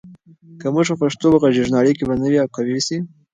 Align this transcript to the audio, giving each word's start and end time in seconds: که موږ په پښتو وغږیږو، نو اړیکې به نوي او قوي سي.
که 0.61 0.67
موږ 0.73 0.87
په 0.89 0.95
پښتو 1.01 1.25
وغږیږو، 1.29 1.71
نو 1.71 1.75
اړیکې 1.81 2.03
به 2.09 2.15
نوي 2.21 2.37
او 2.43 2.49
قوي 2.55 2.79
سي. 2.87 2.97